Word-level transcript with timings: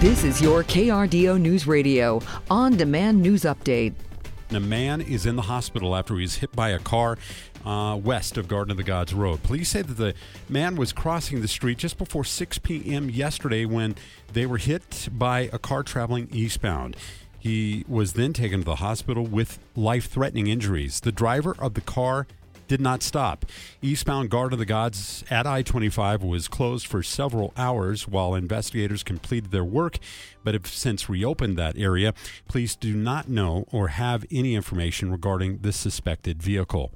This 0.00 0.24
is 0.24 0.40
your 0.40 0.64
KRDO 0.64 1.38
News 1.38 1.66
Radio 1.66 2.22
on 2.50 2.74
demand 2.74 3.20
news 3.20 3.42
update. 3.42 3.92
A 4.48 4.58
man 4.58 5.02
is 5.02 5.26
in 5.26 5.36
the 5.36 5.42
hospital 5.42 5.94
after 5.94 6.14
he 6.16 6.22
was 6.22 6.36
hit 6.36 6.50
by 6.56 6.70
a 6.70 6.78
car 6.78 7.18
uh, 7.66 8.00
west 8.02 8.38
of 8.38 8.48
Garden 8.48 8.70
of 8.70 8.78
the 8.78 8.82
Gods 8.82 9.12
Road. 9.12 9.42
Police 9.42 9.68
say 9.68 9.82
that 9.82 9.98
the 9.98 10.14
man 10.48 10.76
was 10.76 10.94
crossing 10.94 11.42
the 11.42 11.48
street 11.48 11.76
just 11.76 11.98
before 11.98 12.24
6 12.24 12.58
p.m. 12.60 13.10
yesterday 13.10 13.66
when 13.66 13.94
they 14.32 14.46
were 14.46 14.56
hit 14.56 15.10
by 15.12 15.50
a 15.52 15.58
car 15.58 15.82
traveling 15.82 16.30
eastbound. 16.32 16.96
He 17.38 17.84
was 17.86 18.14
then 18.14 18.32
taken 18.32 18.60
to 18.60 18.64
the 18.64 18.76
hospital 18.76 19.26
with 19.26 19.58
life 19.76 20.08
threatening 20.08 20.46
injuries. 20.46 21.00
The 21.00 21.12
driver 21.12 21.54
of 21.58 21.74
the 21.74 21.82
car 21.82 22.26
did 22.70 22.80
not 22.80 23.02
stop. 23.02 23.44
Eastbound 23.82 24.30
Garden 24.30 24.52
of 24.52 24.60
the 24.60 24.64
Gods 24.64 25.24
at 25.28 25.44
I 25.44 25.62
25 25.62 26.22
was 26.22 26.46
closed 26.46 26.86
for 26.86 27.02
several 27.02 27.52
hours 27.56 28.06
while 28.06 28.36
investigators 28.36 29.02
completed 29.02 29.50
their 29.50 29.64
work, 29.64 29.98
but 30.44 30.54
have 30.54 30.68
since 30.68 31.08
reopened 31.08 31.58
that 31.58 31.76
area. 31.76 32.14
Police 32.46 32.76
do 32.76 32.94
not 32.94 33.28
know 33.28 33.64
or 33.72 33.88
have 33.88 34.24
any 34.30 34.54
information 34.54 35.10
regarding 35.10 35.58
the 35.58 35.72
suspected 35.72 36.40
vehicle. 36.40 36.92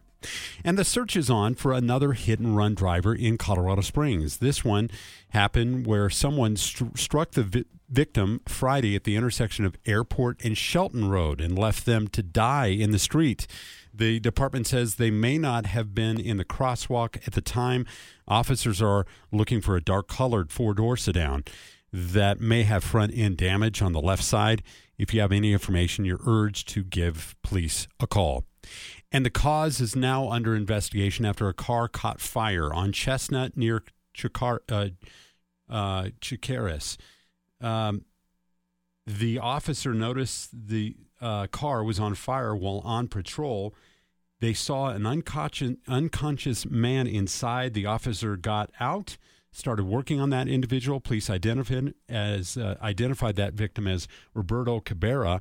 And 0.65 0.79
the 0.79 0.85
search 0.85 1.17
is 1.17 1.29
on 1.29 1.57
for 1.57 1.73
another 1.73 2.13
hit 2.13 2.39
and 2.39 2.57
run 2.57 2.77
driver 2.77 3.13
in 3.13 3.37
Colorado 3.37 3.83
Springs. 3.83 4.37
This 4.37 4.65
one 4.65 4.91
happened 5.31 5.89
where 5.89 6.09
someone 6.09 6.55
st- 6.55 6.97
struck 6.97 7.33
the 7.33 7.43
vi- 7.43 7.65
victim 7.89 8.43
Friday 8.47 8.95
at 8.95 9.03
the 9.03 9.17
intersection 9.17 9.65
of 9.65 9.77
Airport 9.87 10.45
and 10.45 10.57
Chelton 10.57 11.09
Road 11.11 11.41
and 11.41 11.59
left 11.59 11.85
them 11.85 12.07
to 12.09 12.23
die 12.23 12.69
in 12.69 12.93
the 12.93 12.99
street. 13.01 13.49
The 13.97 14.19
department 14.19 14.67
says 14.67 14.97
they 14.97 15.13
may 15.13 15.39
not 15.39 15.67
have 15.67 15.95
been 15.95 16.19
in 16.19 16.37
the 16.37 16.45
crosswalk 16.45 17.25
at 17.27 17.35
the 17.35 17.41
time. 17.41 17.87
Officers 18.27 18.83
are 18.83 19.07
looking 19.31 19.61
for 19.61 19.77
a 19.77 19.81
dark 19.81 20.09
colored 20.09 20.51
four 20.51 20.75
door 20.75 20.97
sedan 20.97 21.45
that 21.93 22.41
may 22.41 22.65
have 22.65 22.83
front 22.83 23.13
end 23.15 23.37
damage 23.37 23.81
on 23.81 23.93
the 23.93 24.01
left 24.01 24.25
side. 24.25 24.65
If 24.99 25.15
you 25.15 25.21
have 25.21 25.31
any 25.31 25.53
information, 25.53 26.05
you're 26.05 26.21
urged 26.27 26.69
to 26.71 26.83
give 26.83 27.37
police 27.43 27.87
a 28.01 28.09
call. 28.09 28.45
And 29.13 29.25
the 29.25 29.31
cause 29.31 29.81
is 29.81 29.95
now 29.95 30.29
under 30.29 30.57
investigation 30.57 31.25
after 31.25 31.49
a 31.49 31.55
car 31.55 31.87
caught 31.87 32.21
fire 32.21 32.75
on 32.75 32.91
Chestnut 32.91 33.57
near 33.57 33.85
Chikar, 34.13 34.59
uh, 34.69 34.89
uh, 35.73 36.09
Chikaris. 36.21 36.97
Um, 37.61 38.05
the 39.07 39.39
officer 39.39 39.95
noticed 39.95 40.51
the 40.53 40.97
uh, 41.25 41.47
car 41.47 41.83
was 41.83 41.99
on 41.99 42.15
fire 42.15 42.55
while 42.55 42.83
on 42.85 43.09
patrol. 43.09 43.75
They 44.41 44.53
saw 44.53 44.89
an 44.89 45.07
unconscious, 45.07 45.77
unconscious 45.89 46.67
man 46.67 47.07
inside. 47.07 47.73
The 47.73 47.87
officer 47.87 48.37
got 48.37 48.71
out, 48.79 49.17
started 49.51 49.85
working 49.85 50.21
on 50.21 50.29
that 50.31 50.49
individual. 50.49 51.01
Police 51.01 51.31
identified 51.31 51.95
as 52.09 52.59
uh, 52.59 52.77
identified 52.83 53.37
that 53.37 53.55
victim 53.55 53.87
as 53.87 54.07
Roberto 54.35 54.81
Cabrera. 54.81 55.41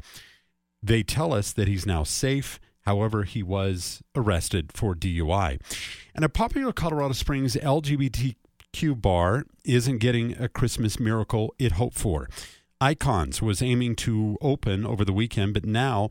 They 0.82 1.04
tell 1.04 1.34
us 1.34 1.52
that 1.52 1.68
he's 1.68 1.86
now 1.86 2.04
safe. 2.04 2.60
However, 2.82 3.24
he 3.24 3.44
was 3.44 4.02
arrested 4.16 4.72
for 4.74 4.96
DUI. 4.96 5.60
And 6.16 6.24
a 6.24 6.30
popular 6.30 6.74
Colorado 6.74 7.14
Springs 7.14 7.56
LGBTQ 7.56 9.02
bar 9.02 9.46
isn't 9.66 9.98
getting 10.00 10.38
a 10.42 10.50
Christmas 10.50 11.00
miracle 11.00 11.54
it 11.58 11.74
hoped 11.74 11.98
for. 11.98 12.28
Icons 12.84 13.42
was 13.42 13.62
aiming 13.62 13.96
to 13.98 14.38
open 14.42 14.86
over 14.86 15.06
the 15.06 15.14
weekend, 15.14 15.54
but 15.54 15.64
now 15.64 16.10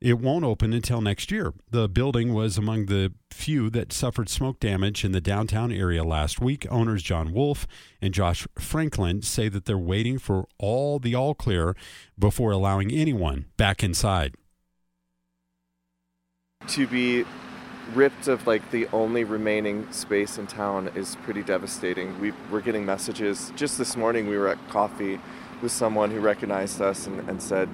it 0.00 0.18
won't 0.18 0.42
open 0.42 0.72
until 0.72 1.02
next 1.02 1.30
year. 1.30 1.52
The 1.70 1.86
building 1.86 2.32
was 2.32 2.56
among 2.56 2.86
the 2.86 3.12
few 3.30 3.68
that 3.70 3.92
suffered 3.92 4.30
smoke 4.30 4.58
damage 4.58 5.04
in 5.04 5.12
the 5.12 5.20
downtown 5.20 5.70
area 5.70 6.02
last 6.02 6.40
week. 6.40 6.66
Owners 6.70 7.02
John 7.02 7.34
Wolf 7.34 7.66
and 8.00 8.14
Josh 8.14 8.46
Franklin 8.58 9.20
say 9.20 9.50
that 9.50 9.66
they're 9.66 9.76
waiting 9.76 10.18
for 10.18 10.46
all 10.56 10.98
the 10.98 11.14
all 11.14 11.34
clear 11.34 11.76
before 12.18 12.52
allowing 12.52 12.90
anyone 12.90 13.44
back 13.58 13.84
inside. 13.84 14.34
To 16.68 16.86
be 16.86 17.26
ripped 17.94 18.28
of 18.28 18.46
like 18.46 18.70
the 18.70 18.86
only 18.88 19.24
remaining 19.24 19.90
space 19.92 20.38
in 20.38 20.46
town 20.46 20.90
is 20.94 21.16
pretty 21.22 21.42
devastating. 21.42 22.18
We, 22.20 22.32
we're 22.50 22.60
getting 22.60 22.84
messages. 22.84 23.52
Just 23.56 23.78
this 23.78 23.96
morning, 23.96 24.28
we 24.28 24.36
were 24.36 24.48
at 24.48 24.58
coffee 24.68 25.20
with 25.62 25.72
someone 25.72 26.10
who 26.10 26.20
recognized 26.20 26.80
us 26.80 27.06
and, 27.06 27.28
and 27.28 27.42
said, 27.42 27.68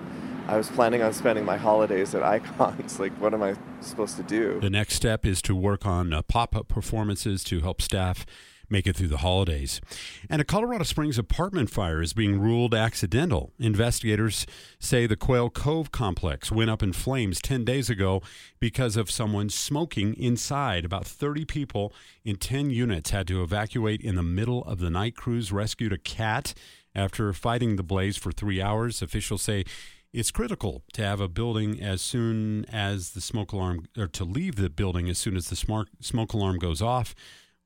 I 0.47 0.59
was 0.59 0.69
planning 0.69 1.03
on 1.03 1.13
spending 1.13 1.45
my 1.45 1.57
holidays 1.57 2.15
at 2.15 2.23
Icons. 2.23 3.01
like, 3.01 3.13
what 3.21 3.33
am 3.33 3.43
I 3.43 3.57
supposed 3.81 4.17
to 4.17 4.23
do? 4.23 4.61
The 4.61 4.71
next 4.71 4.95
step 4.95 5.25
is 5.25 5.41
to 5.43 5.55
work 5.55 5.87
on 5.87 6.13
uh, 6.13 6.23
pop 6.23 6.55
up 6.55 6.69
performances 6.69 7.43
to 7.45 7.61
help 7.61 7.81
staff 7.81 8.27
make 8.75 8.89
it 8.89 8.97
through 8.97 9.07
the 9.07 9.19
holidays. 9.19 9.81
And 10.29 10.43
a 10.43 10.45
Colorado 10.45 10.83
Springs 10.83 11.17
apartment 11.17 11.71
fire 11.71 12.03
is 12.03 12.13
being 12.13 12.41
ruled 12.41 12.75
accidental. 12.75 13.53
Investigators 13.61 14.47
say 14.81 15.07
the 15.07 15.15
Quail 15.15 15.49
Cove 15.49 15.93
complex 15.93 16.51
went 16.51 16.71
up 16.71 16.83
in 16.83 16.93
flames 16.93 17.41
10 17.41 17.65
days 17.65 17.89
ago 17.89 18.21
because 18.59 18.97
of 18.97 19.13
someone 19.13 19.49
smoking 19.49 20.13
inside. 20.15 20.85
About 20.85 21.07
30 21.07 21.45
people 21.45 21.93
in 22.25 22.35
10 22.35 22.71
units 22.71 23.11
had 23.11 23.29
to 23.29 23.45
evacuate 23.45 24.01
in 24.01 24.17
the 24.17 24.25
middle 24.25 24.65
of 24.65 24.81
the 24.81 24.91
night. 24.91 25.15
Crews 25.15 25.53
rescued 25.53 25.93
a 25.93 25.99
cat 25.99 26.53
after 26.97 27.33
fighting 27.33 27.77
the 27.77 27.85
blaze 27.85 28.17
for 28.17 28.33
three 28.33 28.61
hours. 28.61 29.03
Officials 29.03 29.43
say 29.43 29.65
it's 30.13 30.33
critical 30.33 30.83
to 30.95 31.03
have 31.03 31.21
a 31.21 31.29
building 31.29 31.81
as 31.81 32.03
soon 32.03 32.65
as 32.73 33.11
the 33.11 33.21
smoke 33.21 33.53
alarm, 33.53 33.87
or 33.97 34.09
to 34.09 34.25
leave 34.25 34.57
the 34.57 34.69
building 34.69 35.09
as 35.09 35.19
soon 35.19 35.37
as 35.37 35.49
the 35.49 35.87
smoke 36.01 36.33
alarm 36.33 36.59
goes 36.59 36.83
off, 36.83 37.15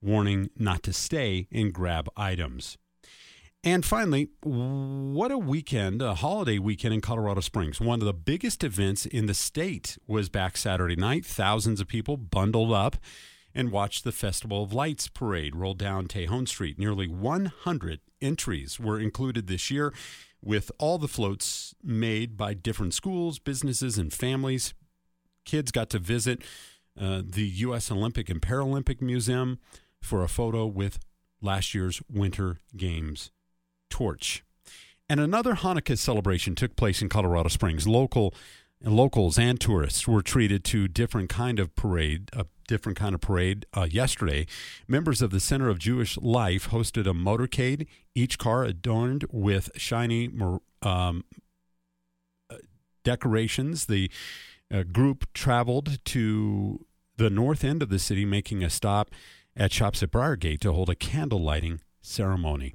warning 0.02 0.50
not 0.56 0.82
to 0.84 0.92
stay 0.92 1.48
and 1.52 1.72
grab 1.72 2.08
items. 2.16 2.78
And 3.64 3.84
finally, 3.84 4.28
what 4.42 5.32
a 5.32 5.38
weekend, 5.38 6.00
a 6.00 6.14
holiday 6.14 6.58
weekend 6.58 6.94
in 6.94 7.00
Colorado 7.00 7.40
Springs. 7.40 7.80
One 7.80 8.00
of 8.00 8.06
the 8.06 8.12
biggest 8.12 8.62
events 8.62 9.04
in 9.04 9.26
the 9.26 9.34
state 9.34 9.98
was 10.06 10.28
back 10.28 10.56
Saturday 10.56 10.94
night. 10.94 11.26
Thousands 11.26 11.80
of 11.80 11.88
people 11.88 12.16
bundled 12.16 12.72
up 12.72 12.96
and 13.54 13.72
watched 13.72 14.04
the 14.04 14.12
Festival 14.12 14.62
of 14.62 14.72
Lights 14.72 15.08
parade 15.08 15.56
roll 15.56 15.74
down 15.74 16.06
Tejon 16.06 16.46
Street. 16.46 16.78
Nearly 16.78 17.08
100 17.08 18.00
entries 18.22 18.78
were 18.78 19.00
included 19.00 19.48
this 19.48 19.70
year 19.70 19.92
with 20.40 20.70
all 20.78 20.98
the 20.98 21.08
floats 21.08 21.74
made 21.82 22.36
by 22.36 22.54
different 22.54 22.94
schools, 22.94 23.40
businesses, 23.40 23.98
and 23.98 24.12
families. 24.12 24.72
Kids 25.44 25.72
got 25.72 25.90
to 25.90 25.98
visit 25.98 26.42
uh, 27.00 27.22
the 27.24 27.46
U.S. 27.46 27.90
Olympic 27.90 28.28
and 28.28 28.40
Paralympic 28.40 29.00
Museum 29.00 29.58
for 30.02 30.22
a 30.22 30.28
photo 30.28 30.66
with 30.66 30.98
last 31.40 31.74
year's 31.74 32.00
Winter 32.10 32.58
Games 32.76 33.30
torch. 33.90 34.44
And 35.08 35.20
another 35.20 35.54
Hanukkah 35.54 35.96
celebration 35.96 36.54
took 36.54 36.76
place 36.76 37.00
in 37.00 37.08
Colorado 37.08 37.48
Springs. 37.48 37.86
Local 37.86 38.34
locals 38.84 39.38
and 39.38 39.60
tourists 39.60 40.06
were 40.06 40.22
treated 40.22 40.64
to 40.64 40.86
different 40.86 41.28
kind 41.28 41.58
of 41.58 41.74
parade, 41.74 42.30
a 42.32 42.46
different 42.68 42.98
kind 42.98 43.14
of 43.14 43.20
parade 43.20 43.66
uh, 43.74 43.88
yesterday. 43.90 44.46
Members 44.86 45.22
of 45.22 45.30
the 45.30 45.40
Center 45.40 45.68
of 45.68 45.78
Jewish 45.78 46.16
Life 46.18 46.70
hosted 46.70 47.06
a 47.06 47.14
motorcade, 47.14 47.86
each 48.14 48.38
car 48.38 48.64
adorned 48.64 49.24
with 49.32 49.70
shiny 49.76 50.30
um, 50.82 51.24
uh, 52.50 52.56
decorations. 53.02 53.86
The 53.86 54.10
uh, 54.72 54.82
group 54.82 55.32
traveled 55.32 56.04
to 56.04 56.84
the 57.16 57.30
north 57.30 57.64
end 57.64 57.82
of 57.82 57.88
the 57.88 57.98
city, 57.98 58.24
making 58.24 58.62
a 58.62 58.70
stop 58.70 59.10
at 59.58 59.72
Shops 59.72 60.02
at 60.02 60.10
Briargate 60.10 60.60
to 60.60 60.72
hold 60.72 60.88
a 60.88 60.94
candle 60.94 61.42
lighting 61.42 61.80
ceremony. 62.00 62.74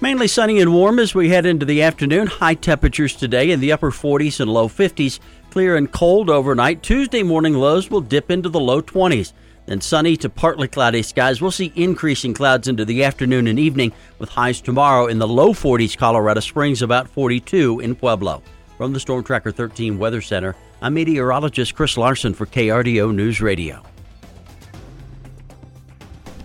Mainly 0.00 0.28
sunny 0.28 0.60
and 0.60 0.74
warm 0.74 0.98
as 0.98 1.14
we 1.14 1.30
head 1.30 1.46
into 1.46 1.64
the 1.64 1.82
afternoon. 1.82 2.26
High 2.26 2.54
temperatures 2.54 3.16
today 3.16 3.50
in 3.50 3.60
the 3.60 3.72
upper 3.72 3.90
40s 3.90 4.40
and 4.40 4.52
low 4.52 4.68
50s. 4.68 5.20
Clear 5.50 5.76
and 5.76 5.90
cold 5.90 6.28
overnight. 6.28 6.82
Tuesday 6.82 7.22
morning 7.22 7.54
lows 7.54 7.90
will 7.90 8.02
dip 8.02 8.30
into 8.30 8.50
the 8.50 8.60
low 8.60 8.82
20s. 8.82 9.32
Then 9.64 9.80
sunny 9.80 10.16
to 10.18 10.28
partly 10.28 10.68
cloudy 10.68 11.02
skies. 11.02 11.40
We'll 11.40 11.50
see 11.50 11.72
increasing 11.74 12.34
clouds 12.34 12.68
into 12.68 12.84
the 12.84 13.04
afternoon 13.04 13.46
and 13.46 13.58
evening 13.58 13.92
with 14.18 14.28
highs 14.28 14.60
tomorrow 14.60 15.06
in 15.06 15.18
the 15.18 15.26
low 15.26 15.54
40s 15.54 15.96
Colorado 15.96 16.40
Springs, 16.40 16.82
about 16.82 17.08
42 17.08 17.80
in 17.80 17.96
Pueblo. 17.96 18.42
From 18.76 18.92
the 18.92 19.00
Storm 19.00 19.24
Tracker 19.24 19.50
13 19.50 19.98
Weather 19.98 20.20
Center, 20.20 20.54
I'm 20.82 20.92
meteorologist 20.92 21.74
Chris 21.74 21.96
Larson 21.96 22.34
for 22.34 22.44
KRDO 22.44 23.14
News 23.14 23.40
Radio. 23.40 23.82